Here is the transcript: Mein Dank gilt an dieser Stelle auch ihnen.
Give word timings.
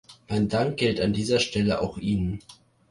Mein 0.27 0.49
Dank 0.49 0.77
gilt 0.77 0.99
an 0.99 1.13
dieser 1.13 1.37
Stelle 1.37 1.79
auch 1.79 1.99
ihnen. 1.99 2.39